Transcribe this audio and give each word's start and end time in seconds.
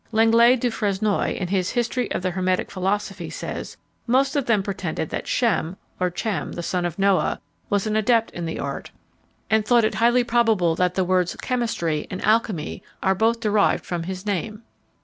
Lenglet 0.11 0.59
du 0.59 0.71
Fresnoy, 0.71 1.35
in 1.39 1.49
his 1.49 1.69
History 1.73 2.11
of 2.11 2.23
the 2.23 2.31
Hermetic 2.31 2.71
Philosophy, 2.71 3.29
says, 3.29 3.77
"Most 4.07 4.35
of 4.35 4.47
them 4.47 4.63
pretended 4.63 5.11
that 5.11 5.27
Shem, 5.27 5.77
or 5.99 6.09
Chem, 6.09 6.53
the 6.53 6.63
son 6.63 6.85
of 6.87 6.97
Noah, 6.97 7.39
was 7.69 7.85
an 7.85 7.95
adept 7.95 8.31
in 8.31 8.47
the 8.47 8.57
art, 8.57 8.89
and 9.47 9.63
thought 9.63 9.85
it 9.85 9.93
highly 9.93 10.23
probable 10.23 10.73
that 10.73 10.95
the 10.95 11.03
words 11.05 11.35
chemistry 11.35 12.07
and 12.09 12.19
alchymy 12.25 12.81
are 13.03 13.13
both 13.13 13.41
derived 13.41 13.85
from 13.85 14.01
his 14.01 14.25
name." 14.25 14.63